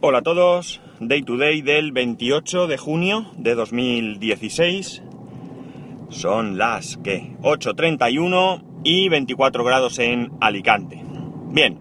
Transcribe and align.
Hola 0.00 0.18
a 0.18 0.22
todos, 0.22 0.80
Day 1.00 1.22
to 1.22 1.36
Day 1.36 1.60
del 1.60 1.90
28 1.90 2.68
de 2.68 2.78
junio 2.78 3.26
de 3.36 3.56
2016. 3.56 5.02
Son 6.08 6.56
las 6.56 6.98
que 6.98 7.32
8.31 7.42 8.62
y 8.84 9.08
24 9.08 9.64
grados 9.64 9.98
en 9.98 10.30
Alicante. 10.40 11.02
Bien, 11.50 11.80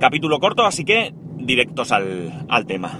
capítulo 0.00 0.40
corto, 0.40 0.66
así 0.66 0.84
que 0.84 1.14
directos 1.36 1.92
al, 1.92 2.46
al 2.48 2.66
tema. 2.66 2.98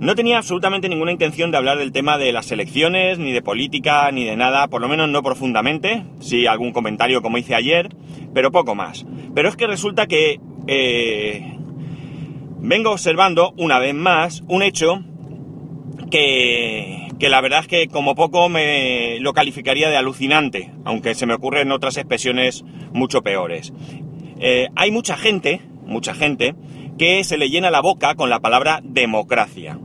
No 0.00 0.14
tenía 0.14 0.38
absolutamente 0.38 0.88
ninguna 0.88 1.12
intención 1.12 1.50
de 1.50 1.58
hablar 1.58 1.76
del 1.76 1.92
tema 1.92 2.16
de 2.16 2.32
las 2.32 2.50
elecciones, 2.50 3.18
ni 3.18 3.30
de 3.30 3.42
política, 3.42 4.10
ni 4.10 4.24
de 4.24 4.38
nada, 4.38 4.68
por 4.68 4.80
lo 4.80 4.88
menos 4.88 5.10
no 5.10 5.22
profundamente, 5.22 6.06
sí 6.20 6.46
algún 6.46 6.72
comentario 6.72 7.20
como 7.20 7.36
hice 7.36 7.54
ayer, 7.54 7.90
pero 8.32 8.50
poco 8.50 8.74
más. 8.74 9.04
Pero 9.34 9.50
es 9.50 9.56
que 9.56 9.66
resulta 9.66 10.06
que 10.06 10.40
eh, 10.66 11.55
vengo 12.66 12.90
observando 12.90 13.54
una 13.56 13.78
vez 13.78 13.94
más 13.94 14.42
un 14.48 14.62
hecho 14.62 15.04
que, 16.10 17.08
que, 17.18 17.28
la 17.28 17.40
verdad 17.40 17.60
es 17.60 17.68
que 17.68 17.86
como 17.86 18.16
poco 18.16 18.48
me 18.48 19.18
lo 19.20 19.32
calificaría 19.32 19.88
de 19.88 19.96
alucinante, 19.96 20.72
aunque 20.84 21.14
se 21.14 21.26
me 21.26 21.34
ocurren 21.34 21.70
otras 21.70 21.96
expresiones 21.96 22.64
mucho 22.92 23.22
peores. 23.22 23.72
Eh, 24.40 24.68
hay 24.74 24.90
mucha 24.90 25.16
gente, 25.16 25.60
mucha 25.86 26.12
gente, 26.12 26.54
que 26.98 27.22
se 27.22 27.38
le 27.38 27.50
llena 27.50 27.70
la 27.70 27.80
boca 27.80 28.16
con 28.16 28.30
la 28.30 28.40
palabra 28.40 28.80
democracia, 28.82 29.78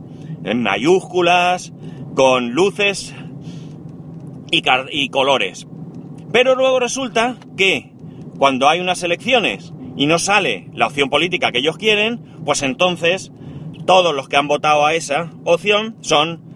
en 0.44 0.62
mayúsculas, 0.62 1.72
con 2.16 2.50
luces 2.50 3.14
y, 4.50 4.62
y 4.90 5.08
colores. 5.08 5.68
Pero 6.32 6.56
luego 6.56 6.80
resulta 6.80 7.36
que 7.56 7.92
cuando 8.38 8.68
hay 8.68 8.80
unas 8.80 9.02
elecciones 9.04 9.72
y 9.96 10.06
no 10.06 10.18
sale 10.18 10.68
la 10.74 10.86
opción 10.86 11.10
política 11.10 11.52
que 11.52 11.58
ellos 11.58 11.78
quieren, 11.78 12.20
pues 12.44 12.62
entonces 12.62 13.32
todos 13.86 14.14
los 14.14 14.28
que 14.28 14.36
han 14.36 14.48
votado 14.48 14.86
a 14.86 14.94
esa 14.94 15.30
opción 15.44 15.96
son 16.00 16.52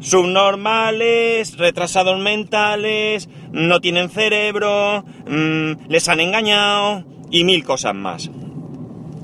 subnormales, 0.00 1.58
retrasados 1.58 2.18
mentales, 2.20 3.28
no 3.52 3.80
tienen 3.80 4.08
cerebro, 4.08 5.04
mmm, 5.26 5.88
les 5.88 6.08
han 6.08 6.20
engañado 6.20 7.04
y 7.30 7.44
mil 7.44 7.64
cosas 7.64 7.94
más. 7.94 8.30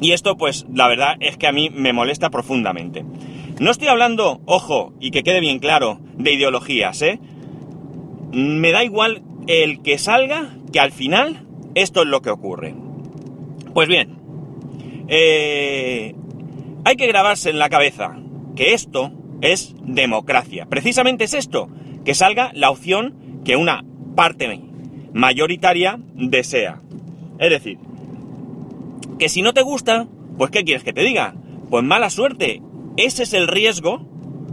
Y 0.00 0.12
esto 0.12 0.36
pues 0.36 0.66
la 0.72 0.88
verdad 0.88 1.16
es 1.20 1.36
que 1.36 1.46
a 1.46 1.52
mí 1.52 1.70
me 1.70 1.92
molesta 1.92 2.30
profundamente. 2.30 3.04
No 3.58 3.70
estoy 3.70 3.88
hablando, 3.88 4.42
ojo, 4.44 4.92
y 5.00 5.10
que 5.10 5.22
quede 5.22 5.40
bien 5.40 5.60
claro, 5.60 5.98
de 6.14 6.34
ideologías, 6.34 7.00
¿eh? 7.00 7.18
Me 8.32 8.70
da 8.70 8.84
igual 8.84 9.22
el 9.46 9.80
que 9.80 9.96
salga, 9.96 10.56
que 10.72 10.80
al 10.80 10.92
final 10.92 11.46
esto 11.74 12.02
es 12.02 12.08
lo 12.08 12.20
que 12.20 12.28
ocurre. 12.28 12.74
Pues 13.76 13.88
bien, 13.88 14.16
eh, 15.06 16.14
hay 16.86 16.96
que 16.96 17.06
grabarse 17.06 17.50
en 17.50 17.58
la 17.58 17.68
cabeza 17.68 18.16
que 18.56 18.72
esto 18.72 19.12
es 19.42 19.74
democracia. 19.82 20.64
Precisamente 20.64 21.24
es 21.24 21.34
esto, 21.34 21.68
que 22.02 22.14
salga 22.14 22.52
la 22.54 22.70
opción 22.70 23.42
que 23.44 23.56
una 23.56 23.84
parte 24.14 24.62
mayoritaria 25.12 25.98
desea. 26.14 26.80
Es 27.38 27.50
decir, 27.50 27.76
que 29.18 29.28
si 29.28 29.42
no 29.42 29.52
te 29.52 29.60
gusta, 29.60 30.08
pues 30.38 30.50
¿qué 30.50 30.64
quieres 30.64 30.82
que 30.82 30.94
te 30.94 31.02
diga? 31.02 31.34
Pues 31.68 31.84
mala 31.84 32.08
suerte. 32.08 32.62
Ese 32.96 33.24
es 33.24 33.34
el 33.34 33.46
riesgo 33.46 34.08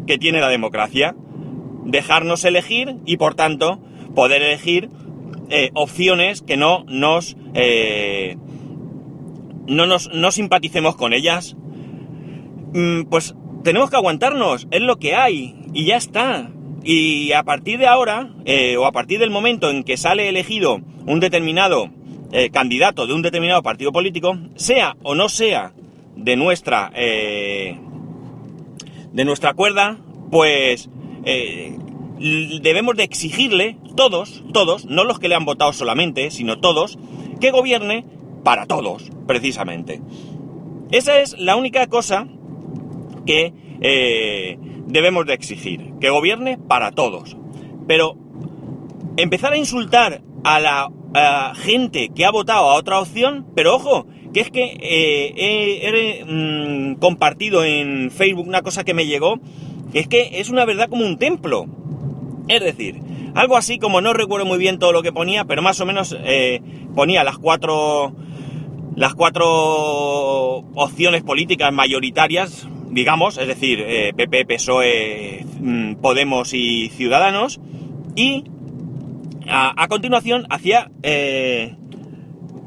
que 0.06 0.18
tiene 0.18 0.42
la 0.42 0.50
democracia. 0.50 1.16
Dejarnos 1.86 2.44
elegir 2.44 2.98
y 3.06 3.16
por 3.16 3.36
tanto 3.36 3.80
poder 4.16 4.42
elegir 4.42 4.90
eh, 5.50 5.70
opciones 5.76 6.42
que 6.42 6.58
no 6.58 6.84
nos, 6.88 7.38
eh, 7.54 8.38
no 9.68 9.86
nos 9.86 10.14
no 10.14 10.32
simpaticemos 10.32 10.96
con 10.96 11.14
ellas. 11.14 11.56
Mm, 12.74 13.04
pues 13.10 13.36
tenemos 13.64 13.90
que 13.90 13.96
aguantarnos, 13.96 14.68
es 14.72 14.82
lo 14.82 14.98
que 14.98 15.16
hay 15.16 15.56
y 15.74 15.86
ya 15.86 15.98
está. 15.98 16.52
Y 16.84 17.32
a 17.32 17.44
partir 17.44 17.80
de 17.80 17.88
ahora, 17.88 18.30
eh, 18.46 18.76
o 18.78 18.86
a 18.86 18.92
partir 18.92 19.20
del 19.20 19.30
momento 19.30 19.70
en 19.70 19.84
que 19.84 19.96
sale 19.96 20.28
elegido 20.28 20.82
un 21.06 21.20
determinado 21.20 21.90
eh, 22.32 22.50
candidato 22.50 23.08
de 23.08 23.14
un 23.14 23.22
determinado 23.22 23.64
partido 23.64 23.92
político, 23.92 24.38
sea 24.56 24.98
o 25.04 25.16
no 25.16 25.30
sea 25.30 25.74
de 26.16 26.36
nuestra 26.36 26.92
eh, 26.96 27.80
de 29.14 29.26
nuestra 29.26 29.54
cuerda, 29.54 29.98
pues 30.32 30.90
debemos 32.62 32.96
de 32.96 33.04
exigirle 33.04 33.78
todos, 33.96 34.44
todos, 34.52 34.86
no 34.86 35.04
los 35.04 35.20
que 35.20 35.30
le 35.30 35.36
han 35.36 35.46
votado 35.46 35.72
solamente, 35.72 36.32
sino 36.32 36.60
todos, 36.60 36.98
que 37.40 37.52
gobierne 37.52 38.06
para 38.44 38.66
todos, 38.66 39.10
precisamente. 39.28 40.02
Esa 40.92 41.20
es 41.20 41.38
la 41.40 41.56
única 41.56 41.88
cosa 41.88 42.28
que 43.26 43.54
eh, 43.82 44.58
debemos 44.88 45.26
de 45.26 45.34
exigir, 45.34 45.94
que 46.00 46.10
gobierne 46.10 46.58
para 46.58 46.92
todos. 46.92 47.38
Pero 47.88 48.16
empezar 49.18 49.54
a 49.54 49.58
insultar 49.58 50.22
a 50.44 50.60
la 50.60 50.92
gente 51.56 52.10
que 52.10 52.26
ha 52.26 52.32
votado 52.32 52.72
a 52.72 52.76
otra 52.76 53.00
opción, 53.00 53.46
pero 53.56 53.76
ojo, 53.76 54.08
que 54.34 54.40
es 54.40 54.50
que 54.50 54.78
eh, 54.82 55.34
he, 55.38 56.26
mmm, 56.26 56.96
compartido 56.96 57.64
en 57.64 58.12
Facebook 58.12 58.48
una 58.48 58.64
cosa 58.64 58.84
que 58.84 58.94
me 58.94 59.06
llegó, 59.06 59.40
que 59.92 60.00
es 60.00 60.08
que 60.08 60.40
es 60.40 60.50
una 60.50 60.66
verdad 60.66 60.90
como 60.90 61.06
un 61.06 61.18
templo. 61.18 61.68
Es 62.48 62.62
decir, 62.62 63.00
algo 63.36 63.56
así 63.56 63.78
como 63.78 64.02
no 64.02 64.14
recuerdo 64.14 64.46
muy 64.46 64.58
bien 64.58 64.80
todo 64.80 64.92
lo 64.92 65.04
que 65.04 65.14
ponía, 65.14 65.46
pero 65.46 65.62
más 65.62 65.80
o 65.80 65.86
menos 65.86 66.18
eh, 66.24 66.62
ponía 66.96 67.24
las 67.24 67.38
cuatro 67.38 68.14
las 68.96 69.14
cuatro 69.16 69.48
opciones 70.76 71.24
políticas 71.24 71.72
mayoritarias, 71.74 72.68
digamos, 72.90 73.38
es 73.38 73.48
decir, 73.48 73.84
eh, 73.86 74.14
PP, 74.16 74.46
PSOE, 74.46 75.46
mm, 75.60 75.96
Podemos 75.96 76.54
y 76.54 76.90
Ciudadanos, 76.90 77.60
y 78.16 78.44
a, 79.48 79.88
continuación 79.88 80.46
hacía 80.50 80.92
eh, 81.02 81.76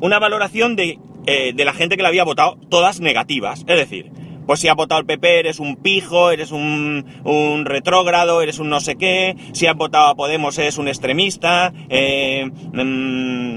una 0.01 0.19
valoración 0.19 0.77
de, 0.77 0.99
eh, 1.27 1.53
de 1.55 1.65
la 1.65 1.73
gente 1.73 1.97
que 1.97 2.03
le 2.03 2.09
había 2.09 2.25
votado, 2.25 2.59
todas 2.69 3.01
negativas. 3.01 3.65
Es 3.67 3.77
decir, 3.77 4.11
pues 4.47 4.61
si 4.61 4.69
has 4.69 4.77
votado 4.77 5.01
al 5.01 5.07
PP 5.07 5.41
eres 5.41 5.59
un 5.59 5.77
pijo, 5.77 6.31
eres 6.31 6.53
un, 6.53 7.05
un, 7.25 7.65
retrógrado, 7.65 8.43
eres 8.43 8.59
un 8.59 8.69
no 8.69 8.81
sé 8.81 8.97
qué, 8.97 9.37
si 9.53 9.67
has 9.67 9.77
votado 9.77 10.07
a 10.07 10.15
Podemos 10.15 10.57
eres 10.59 10.79
un 10.79 10.89
extremista, 10.89 11.73
eh, 11.89 12.49
mm, 12.73 13.57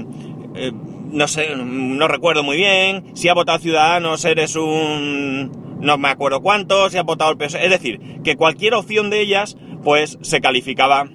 eh, 0.56 0.72
no 1.12 1.28
sé, 1.28 1.54
no 1.56 2.08
recuerdo 2.08 2.42
muy 2.42 2.56
bien, 2.56 3.14
si 3.14 3.28
has 3.28 3.34
votado 3.34 3.58
Ciudadanos 3.58 4.24
eres 4.24 4.56
un... 4.56 5.78
no 5.80 5.98
me 5.98 6.08
acuerdo 6.08 6.40
cuánto, 6.40 6.88
si 6.90 6.98
has 6.98 7.04
votado 7.04 7.30
al 7.30 7.36
PSOE, 7.36 7.64
es 7.64 7.70
decir, 7.70 8.00
que 8.22 8.36
cualquier 8.36 8.74
opción 8.74 9.10
de 9.10 9.20
ellas 9.20 9.56
pues 9.82 10.18
se 10.22 10.40
calificaba... 10.40 11.08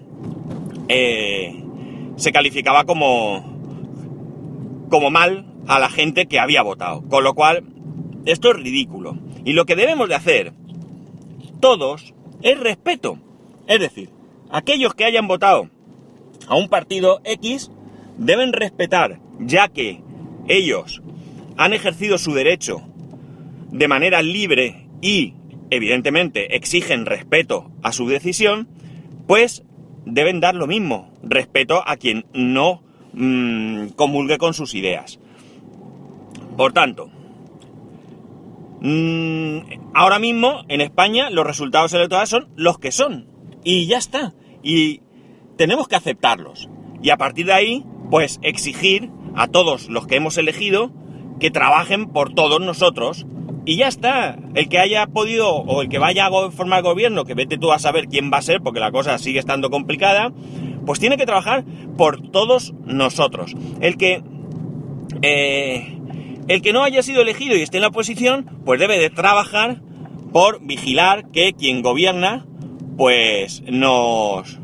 Eh, 0.87 1.61
se 2.17 2.31
calificaba 2.31 2.85
como, 2.85 3.43
como 4.89 5.09
mal 5.09 5.45
a 5.67 5.79
la 5.79 5.89
gente 5.89 6.27
que 6.27 6.39
había 6.39 6.61
votado. 6.61 7.03
Con 7.09 7.23
lo 7.23 7.33
cual, 7.33 7.63
esto 8.25 8.51
es 8.51 8.57
ridículo. 8.57 9.17
Y 9.43 9.53
lo 9.53 9.65
que 9.65 9.75
debemos 9.75 10.07
de 10.07 10.15
hacer, 10.15 10.53
todos, 11.59 12.13
es 12.41 12.59
respeto. 12.59 13.17
Es 13.67 13.79
decir, 13.79 14.09
aquellos 14.49 14.93
que 14.93 15.05
hayan 15.05 15.27
votado 15.27 15.69
a 16.47 16.55
un 16.55 16.69
partido 16.69 17.19
X 17.23 17.71
deben 18.17 18.53
respetar, 18.53 19.19
ya 19.39 19.67
que 19.67 20.01
ellos 20.47 21.01
han 21.57 21.73
ejercido 21.73 22.17
su 22.17 22.33
derecho 22.33 22.81
de 23.71 23.87
manera 23.87 24.21
libre 24.21 24.87
y, 25.01 25.33
evidentemente, 25.69 26.55
exigen 26.55 27.05
respeto 27.05 27.71
a 27.83 27.91
su 27.91 28.07
decisión, 28.07 28.67
pues 29.27 29.63
deben 30.05 30.39
dar 30.39 30.55
lo 30.55 30.67
mismo, 30.67 31.11
respeto 31.23 31.83
a 31.85 31.97
quien 31.97 32.25
no 32.33 32.83
mmm, 33.13 33.87
comulgue 33.95 34.37
con 34.37 34.53
sus 34.53 34.75
ideas. 34.75 35.19
Por 36.55 36.73
tanto, 36.73 37.09
mmm, 38.81 39.59
ahora 39.93 40.19
mismo 40.19 40.63
en 40.69 40.81
España 40.81 41.29
los 41.29 41.45
resultados 41.45 41.93
electorales 41.93 42.29
son 42.29 42.47
los 42.55 42.79
que 42.79 42.91
son. 42.91 43.27
Y 43.63 43.87
ya 43.87 43.97
está. 43.97 44.33
Y 44.61 45.01
tenemos 45.57 45.87
que 45.87 45.95
aceptarlos. 45.95 46.69
Y 47.01 47.09
a 47.09 47.17
partir 47.17 47.47
de 47.47 47.53
ahí, 47.53 47.85
pues 48.09 48.39
exigir 48.41 49.09
a 49.35 49.47
todos 49.47 49.89
los 49.89 50.07
que 50.07 50.15
hemos 50.15 50.37
elegido 50.37 50.91
que 51.39 51.51
trabajen 51.51 52.07
por 52.07 52.33
todos 52.33 52.61
nosotros 52.61 53.25
y 53.65 53.77
ya 53.77 53.87
está. 53.87 54.37
El 54.53 54.69
que 54.69 54.79
haya 54.79 55.07
podido 55.07 55.49
o 55.49 55.81
el 55.81 55.89
que 55.89 55.97
vaya 55.97 56.27
a 56.27 56.51
formar 56.51 56.83
gobierno, 56.83 57.25
que 57.25 57.33
vete 57.33 57.57
tú 57.57 57.71
a 57.71 57.79
saber 57.79 58.07
quién 58.07 58.31
va 58.31 58.37
a 58.37 58.43
ser, 58.43 58.61
porque 58.61 58.79
la 58.79 58.91
cosa 58.91 59.17
sigue 59.17 59.39
estando 59.39 59.69
complicada, 59.69 60.31
pues 60.85 60.99
tiene 60.99 61.17
que 61.17 61.25
trabajar 61.25 61.65
por 61.97 62.21
todos 62.31 62.73
nosotros. 62.85 63.55
El 63.81 63.97
que. 63.97 64.23
Eh, 65.21 65.91
el 66.47 66.61
que 66.61 66.73
no 66.73 66.83
haya 66.83 67.01
sido 67.01 67.21
elegido 67.21 67.55
y 67.55 67.61
esté 67.61 67.77
en 67.77 67.81
la 67.81 67.87
oposición, 67.87 68.45
pues 68.65 68.79
debe 68.79 68.99
de 68.99 69.09
trabajar 69.09 69.81
por 70.31 70.63
vigilar 70.63 71.31
que 71.31 71.53
quien 71.53 71.81
gobierna, 71.81 72.45
pues 72.97 73.63
nos. 73.67 74.59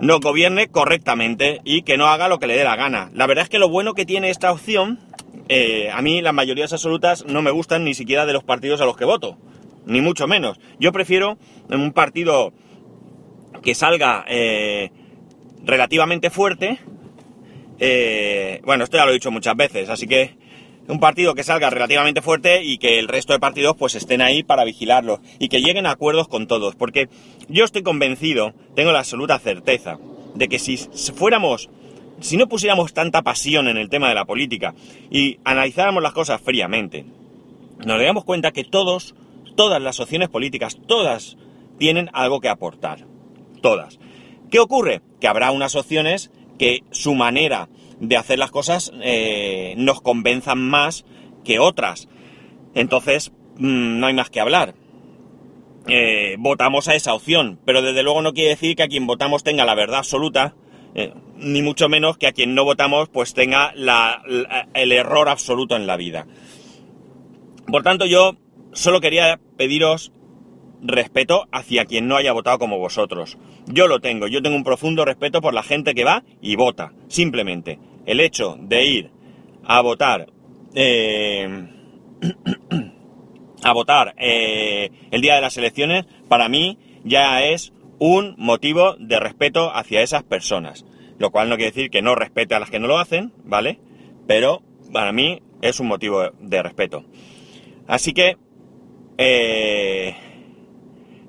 Nos 0.00 0.20
gobierne 0.20 0.68
correctamente 0.68 1.60
y 1.64 1.82
que 1.82 1.96
no 1.96 2.06
haga 2.06 2.28
lo 2.28 2.38
que 2.38 2.46
le 2.46 2.56
dé 2.56 2.64
la 2.64 2.76
gana. 2.76 3.10
La 3.14 3.26
verdad 3.26 3.44
es 3.44 3.50
que 3.50 3.58
lo 3.58 3.68
bueno 3.68 3.94
que 3.94 4.06
tiene 4.06 4.30
esta 4.30 4.52
opción 4.52 4.98
eh, 5.52 5.90
a 5.92 6.00
mí 6.00 6.22
las 6.22 6.32
mayorías 6.32 6.72
absolutas 6.72 7.24
no 7.26 7.42
me 7.42 7.50
gustan 7.50 7.84
ni 7.84 7.92
siquiera 7.92 8.24
de 8.24 8.32
los 8.32 8.44
partidos 8.44 8.80
a 8.80 8.84
los 8.84 8.96
que 8.96 9.04
voto, 9.04 9.36
ni 9.84 10.00
mucho 10.00 10.28
menos. 10.28 10.60
Yo 10.78 10.92
prefiero 10.92 11.38
un 11.68 11.92
partido 11.92 12.52
que 13.60 13.74
salga 13.74 14.24
eh, 14.28 14.92
relativamente 15.64 16.30
fuerte. 16.30 16.78
Eh, 17.80 18.60
bueno, 18.64 18.84
esto 18.84 18.96
ya 18.96 19.04
lo 19.04 19.10
he 19.10 19.14
dicho 19.14 19.32
muchas 19.32 19.56
veces, 19.56 19.88
así 19.88 20.06
que 20.06 20.36
un 20.90 21.00
partido 21.00 21.34
que 21.34 21.44
salga 21.44 21.70
relativamente 21.70 22.20
fuerte 22.20 22.64
y 22.64 22.78
que 22.78 22.98
el 22.98 23.08
resto 23.08 23.32
de 23.32 23.38
partidos 23.38 23.76
pues 23.78 23.94
estén 23.94 24.20
ahí 24.20 24.42
para 24.42 24.64
vigilarlo 24.64 25.20
y 25.38 25.48
que 25.48 25.60
lleguen 25.60 25.86
a 25.86 25.92
acuerdos 25.92 26.28
con 26.28 26.46
todos, 26.46 26.74
porque 26.74 27.08
yo 27.48 27.64
estoy 27.64 27.82
convencido, 27.82 28.52
tengo 28.74 28.92
la 28.92 29.00
absoluta 29.00 29.38
certeza 29.38 29.98
de 30.34 30.48
que 30.48 30.58
si 30.58 30.76
fuéramos, 31.14 31.70
si 32.20 32.36
no 32.36 32.48
pusiéramos 32.48 32.92
tanta 32.92 33.22
pasión 33.22 33.68
en 33.68 33.76
el 33.76 33.88
tema 33.88 34.08
de 34.08 34.14
la 34.14 34.24
política 34.24 34.74
y 35.10 35.38
analizáramos 35.44 36.02
las 36.02 36.12
cosas 36.12 36.40
fríamente, 36.40 37.04
nos 37.78 37.86
daríamos 37.86 38.24
cuenta 38.24 38.52
que 38.52 38.64
todos, 38.64 39.14
todas 39.56 39.80
las 39.80 40.00
opciones 40.00 40.28
políticas, 40.28 40.76
todas 40.86 41.36
tienen 41.78 42.10
algo 42.12 42.40
que 42.40 42.48
aportar, 42.48 43.06
todas. 43.62 43.98
¿Qué 44.50 44.58
ocurre? 44.58 45.00
Que 45.20 45.28
habrá 45.28 45.52
unas 45.52 45.76
opciones 45.76 46.30
que 46.58 46.80
su 46.90 47.14
manera 47.14 47.68
de 48.00 48.16
hacer 48.16 48.38
las 48.38 48.50
cosas 48.50 48.92
eh, 49.02 49.74
nos 49.76 50.00
convenzan 50.00 50.58
más 50.58 51.04
que 51.44 51.58
otras. 51.58 52.08
Entonces, 52.74 53.30
mm, 53.58 54.00
no 54.00 54.06
hay 54.06 54.14
más 54.14 54.30
que 54.30 54.40
hablar. 54.40 54.74
Eh, 55.86 56.36
votamos 56.38 56.88
a 56.88 56.94
esa 56.94 57.14
opción, 57.14 57.60
pero 57.64 57.82
desde 57.82 58.02
luego 58.02 58.22
no 58.22 58.32
quiere 58.32 58.50
decir 58.50 58.76
que 58.76 58.82
a 58.82 58.88
quien 58.88 59.06
votamos 59.06 59.44
tenga 59.44 59.64
la 59.64 59.74
verdad 59.74 59.98
absoluta, 59.98 60.54
eh, 60.94 61.14
ni 61.36 61.62
mucho 61.62 61.88
menos 61.88 62.18
que 62.18 62.26
a 62.26 62.32
quien 62.32 62.54
no 62.54 62.64
votamos 62.64 63.08
pues 63.08 63.34
tenga 63.34 63.72
el 64.74 64.92
error 64.92 65.28
absoluto 65.28 65.76
en 65.76 65.86
la 65.86 65.96
vida. 65.96 66.26
Por 67.66 67.82
tanto, 67.82 68.04
yo 68.06 68.36
solo 68.72 69.00
quería 69.00 69.40
pediros 69.56 70.12
respeto 70.82 71.46
hacia 71.52 71.84
quien 71.84 72.08
no 72.08 72.16
haya 72.16 72.32
votado 72.32 72.58
como 72.58 72.78
vosotros. 72.78 73.38
Yo 73.66 73.86
lo 73.86 74.00
tengo, 74.00 74.26
yo 74.26 74.42
tengo 74.42 74.56
un 74.56 74.64
profundo 74.64 75.04
respeto 75.04 75.40
por 75.40 75.54
la 75.54 75.62
gente 75.62 75.94
que 75.94 76.04
va 76.04 76.24
y 76.40 76.56
vota, 76.56 76.92
simplemente 77.08 77.78
el 78.10 78.18
hecho 78.18 78.56
de 78.58 78.84
ir 78.84 79.10
a 79.64 79.80
votar, 79.82 80.26
eh, 80.74 81.68
a 83.62 83.72
votar 83.72 84.14
eh, 84.18 84.90
el 85.12 85.20
día 85.20 85.36
de 85.36 85.40
las 85.40 85.56
elecciones, 85.56 86.06
para 86.28 86.48
mí 86.48 86.76
ya 87.04 87.44
es 87.44 87.72
un 88.00 88.34
motivo 88.36 88.96
de 88.98 89.20
respeto 89.20 89.70
hacia 89.72 90.02
esas 90.02 90.24
personas. 90.24 90.84
Lo 91.18 91.30
cual 91.30 91.48
no 91.48 91.56
quiere 91.56 91.70
decir 91.70 91.90
que 91.90 92.02
no 92.02 92.16
respete 92.16 92.54
a 92.56 92.58
las 92.58 92.70
que 92.70 92.80
no 92.80 92.88
lo 92.88 92.98
hacen, 92.98 93.32
¿vale? 93.44 93.78
Pero 94.26 94.62
para 94.92 95.12
mí 95.12 95.40
es 95.62 95.78
un 95.78 95.86
motivo 95.86 96.30
de 96.40 96.62
respeto. 96.64 97.04
Así 97.86 98.12
que, 98.12 98.38
eh, 99.18 100.16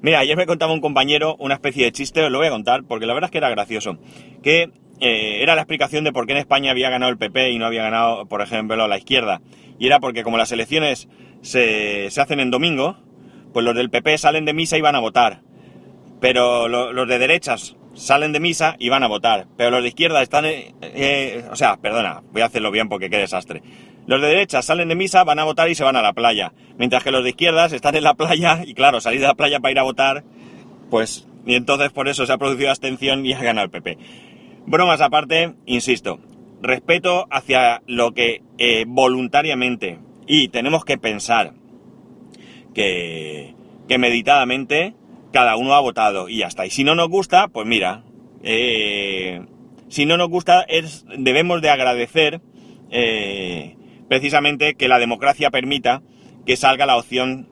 mira, 0.02 0.18
ayer 0.20 0.36
me 0.36 0.48
contaba 0.48 0.74
un 0.74 0.82
compañero 0.82 1.36
una 1.38 1.54
especie 1.54 1.86
de 1.86 1.92
chiste, 1.92 2.24
os 2.24 2.32
lo 2.32 2.40
voy 2.40 2.48
a 2.48 2.52
contar, 2.52 2.86
porque 2.86 3.06
la 3.06 3.14
verdad 3.14 3.28
es 3.28 3.32
que 3.32 3.38
era 3.38 3.50
gracioso. 3.52 4.00
Que 4.42 4.72
eh, 5.02 5.42
era 5.42 5.56
la 5.56 5.62
explicación 5.62 6.04
de 6.04 6.14
por 6.14 6.28
qué 6.28 6.34
en 6.34 6.38
España 6.38 6.70
había 6.70 6.92
ganado 6.92 7.12
el 7.12 7.18
PP 7.18 7.50
y 7.50 7.58
no 7.58 7.66
había 7.66 7.82
ganado, 7.82 8.28
por 8.28 8.42
ejemplo, 8.42 8.88
la 8.88 8.98
izquierda. 9.00 9.42
Y 9.80 9.88
era 9.88 10.00
porque 10.00 10.22
como 10.24 10.38
las 10.38 10.52
elecciones 10.52 11.10
se, 11.42 12.08
hacen 12.16 12.40
en 12.40 12.52
domingo, 12.52 12.98
pues 13.52 13.66
los 13.66 13.76
del 13.76 13.90
PP 13.90 14.20
salen 14.20 14.46
de 14.46 14.54
misa 14.54 14.78
y 14.78 14.82
van 14.82 14.96
a 14.96 15.00
votar. 15.00 15.42
Pero 16.20 16.68
los 16.68 17.08
de 17.08 17.18
derechas 17.18 17.76
salen 17.96 18.32
de 18.32 18.40
misa 18.40 18.76
y 18.78 18.90
van 18.90 19.02
a 19.02 19.08
votar. 19.08 19.48
Pero 19.58 19.72
los 19.72 19.82
de 19.82 19.88
izquierda 19.88 20.22
están... 20.22 20.46
Eh, 20.46 20.72
eh, 20.82 21.46
o 21.52 21.56
sea, 21.56 21.78
perdona, 21.78 22.22
voy 22.32 22.44
a 22.44 22.46
hacerlo 22.46 22.70
bien 22.70 22.88
porque 22.88 23.10
qué 23.10 23.18
desastre. 23.18 23.64
Los 24.06 24.22
de 24.22 24.28
derechas 24.28 24.66
salen 24.66 24.88
de 24.88 24.96
misa, 24.96 25.24
van 25.24 25.40
a 25.40 25.46
votar 25.46 25.68
y 25.68 25.74
se 25.74 25.84
van 25.84 25.96
a 25.96 26.04
la 26.04 26.14
playa. 26.14 26.54
Mientras 26.78 27.04
que 27.04 27.10
los 27.10 27.24
de 27.24 27.32
izquierdas 27.32 27.74
están 27.74 27.96
en 27.96 28.04
la 28.04 28.14
playa 28.14 28.62
y 28.64 28.76
claro, 28.76 29.02
salir 29.02 29.20
de 29.20 29.28
la 29.28 29.34
playa 29.34 29.60
para 29.60 29.72
ir 29.72 29.80
a 29.80 29.84
votar, 29.84 30.24
pues... 30.92 31.28
Y 31.44 31.56
entonces 31.56 31.92
por 31.92 32.08
eso 32.08 32.28
se 32.28 32.34
ha 32.34 32.38
producido 32.38 32.70
abstención 32.70 33.26
y 33.26 33.34
ha 33.34 33.42
ganado 33.42 33.66
el 33.66 33.72
PP. 33.72 33.98
Bromas 34.66 35.02
aparte, 35.02 35.54
insisto, 35.66 36.20
respeto 36.62 37.28
hacia 37.32 37.82
lo 37.88 38.14
que 38.14 38.42
eh, 38.58 38.86
voluntariamente 38.88 40.00
y 40.28 40.50
tenemos 40.50 40.86
que 40.86 40.98
pensar 40.98 41.54
que, 42.74 43.56
meditadamente 44.00 44.94
cada 45.34 45.58
uno 45.58 45.74
ha 45.74 45.82
votado 45.82 46.30
y 46.30 46.38
ya 46.38 46.48
está. 46.48 46.66
Y 46.66 46.70
si 46.70 46.86
no 46.86 46.96
nos 46.96 47.10
gusta, 47.10 47.50
pues 47.50 47.68
mira, 47.68 48.04
eh, 48.42 49.46
si 49.90 50.06
no 50.06 50.16
nos 50.16 50.30
gusta 50.30 50.62
es, 50.62 51.06
debemos 51.18 51.62
de 51.62 51.70
agradecer 51.70 52.40
eh, 52.90 53.76
precisamente 54.08 54.76
que 54.76 54.88
la 54.88 55.00
democracia 55.00 55.52
permita 55.52 56.02
que 56.46 56.56
salga 56.56 56.86
la 56.86 56.96
opción 56.96 57.50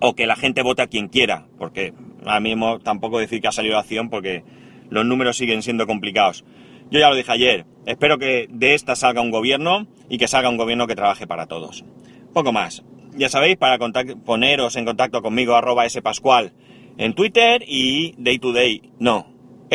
o 0.00 0.14
que 0.14 0.26
la 0.26 0.34
gente 0.34 0.62
vote 0.62 0.82
a 0.82 0.88
quien 0.88 1.06
quiera, 1.06 1.46
porque 1.56 1.94
ahora 2.24 2.40
mismo 2.40 2.80
tampoco 2.80 3.20
decir 3.20 3.40
que 3.40 3.48
ha 3.48 3.52
salido 3.52 3.74
la 3.74 3.82
opción 3.82 4.10
porque 4.10 4.42
los 4.90 5.04
números 5.06 5.36
siguen 5.36 5.62
siendo 5.62 5.86
complicados. 5.86 6.44
Yo 6.90 7.00
ya 7.00 7.08
lo 7.08 7.16
dije 7.16 7.32
ayer, 7.32 7.66
espero 7.86 8.18
que 8.18 8.46
de 8.50 8.74
esta 8.74 8.96
salga 8.96 9.20
un 9.20 9.30
gobierno 9.30 9.86
y 10.08 10.18
que 10.18 10.28
salga 10.28 10.48
un 10.48 10.56
gobierno 10.56 10.86
que 10.86 10.94
trabaje 10.94 11.26
para 11.26 11.46
todos. 11.46 11.84
Poco 12.32 12.52
más. 12.52 12.84
Ya 13.16 13.28
sabéis, 13.28 13.56
para 13.56 13.78
poneros 14.24 14.76
en 14.76 14.84
contacto 14.84 15.22
conmigo, 15.22 15.54
arroba 15.54 15.88
spascual 15.88 16.52
en 16.98 17.14
Twitter 17.14 17.62
y 17.66 18.14
day 18.18 18.38
to 18.38 18.52
day, 18.52 18.92
no, 18.98 19.26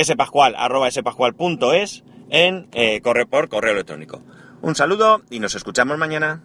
spascual, 0.01 0.55
arroba 0.57 0.89
en 2.31 2.67
eh, 2.73 3.01
corre 3.01 3.25
por 3.25 3.49
correo 3.49 3.73
electrónico. 3.73 4.21
Un 4.61 4.75
saludo 4.75 5.21
y 5.29 5.39
nos 5.39 5.55
escuchamos 5.55 5.97
mañana. 5.97 6.43